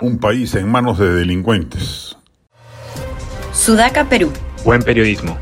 [0.00, 2.16] Un país en manos de delincuentes.
[3.52, 4.32] Sudaca, Perú.
[4.64, 5.36] Buen periodismo.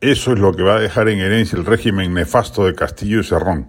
[0.00, 3.24] Eso es lo que va a dejar en herencia el régimen nefasto de Castillo y
[3.24, 3.68] Cerrón.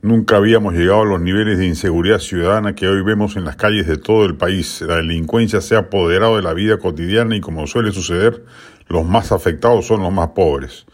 [0.00, 3.86] Nunca habíamos llegado a los niveles de inseguridad ciudadana que hoy vemos en las calles
[3.86, 4.80] de todo el país.
[4.80, 8.44] La delincuencia se ha apoderado de la vida cotidiana y como suele suceder,
[8.88, 10.86] los más afectados son los más pobres.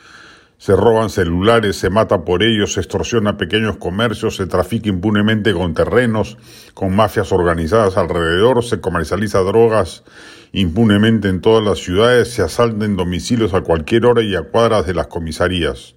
[0.60, 5.72] Se roban celulares, se mata por ellos, se extorsiona pequeños comercios, se trafica impunemente con
[5.72, 6.36] terrenos,
[6.74, 10.04] con mafias organizadas alrededor, se comercializa drogas
[10.52, 14.92] impunemente en todas las ciudades, se asaltan domicilios a cualquier hora y a cuadras de
[14.92, 15.94] las comisarías.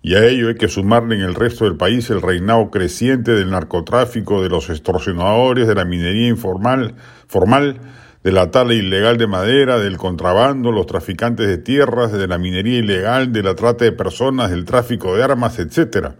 [0.00, 3.50] Y a ello hay que sumarle en el resto del país el reinado creciente del
[3.50, 6.94] narcotráfico, de los extorsionadores, de la minería informal,
[7.26, 7.80] formal,
[8.24, 12.78] de la tala ilegal de madera, del contrabando, los traficantes de tierras, de la minería
[12.78, 16.12] ilegal, de la trata de personas, del tráfico de armas, etc.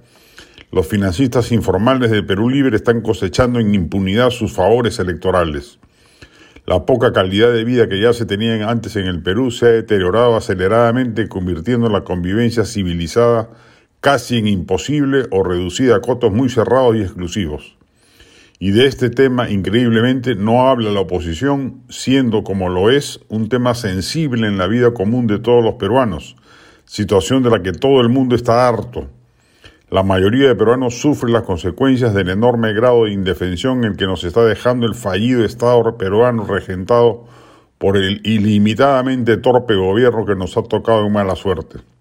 [0.70, 5.78] Los financistas informales de Perú Libre están cosechando en impunidad sus favores electorales.
[6.66, 9.70] La poca calidad de vida que ya se tenía antes en el Perú se ha
[9.70, 13.48] deteriorado aceleradamente, convirtiendo la convivencia civilizada
[14.00, 17.78] casi en imposible o reducida a cotos muy cerrados y exclusivos.
[18.58, 23.74] Y de este tema, increíblemente, no habla la oposición, siendo como lo es un tema
[23.74, 26.36] sensible en la vida común de todos los peruanos,
[26.84, 29.08] situación de la que todo el mundo está harto.
[29.90, 34.24] La mayoría de peruanos sufre las consecuencias del enorme grado de indefensión en que nos
[34.24, 37.26] está dejando el fallido Estado peruano regentado
[37.78, 41.93] por el ilimitadamente torpe gobierno que nos ha tocado en mala suerte.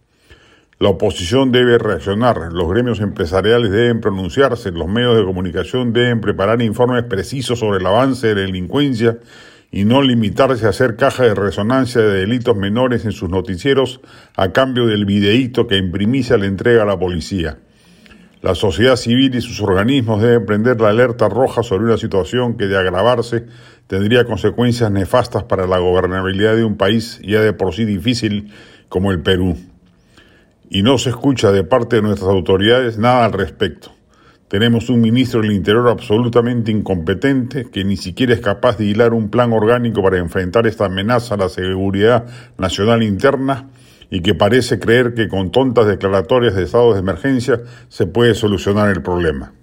[0.83, 6.61] La oposición debe reaccionar, los gremios empresariales deben pronunciarse, los medios de comunicación deben preparar
[6.61, 9.17] informes precisos sobre el avance de la delincuencia
[9.71, 14.01] y no limitarse a hacer caja de resonancia de delitos menores en sus noticieros
[14.35, 17.59] a cambio del videíto que en primicia le entrega a la policía.
[18.41, 22.67] La sociedad civil y sus organismos deben prender la alerta roja sobre una situación que
[22.67, 23.45] de agravarse
[23.87, 28.51] tendría consecuencias nefastas para la gobernabilidad de un país ya de por sí difícil
[28.89, 29.55] como el Perú
[30.73, 33.91] y no se escucha de parte de nuestras autoridades nada al respecto.
[34.47, 39.29] Tenemos un ministro del Interior absolutamente incompetente que ni siquiera es capaz de hilar un
[39.29, 42.25] plan orgánico para enfrentar esta amenaza a la seguridad
[42.57, 43.69] nacional interna
[44.09, 48.89] y que parece creer que con tontas declaratorias de estado de emergencia se puede solucionar
[48.89, 49.53] el problema.